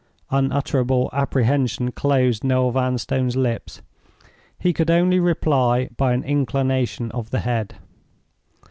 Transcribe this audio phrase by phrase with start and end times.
[0.31, 3.83] Unutterable apprehension closed Noel Vanstone's lips.
[4.57, 7.75] He could only reply by an inclination of the head.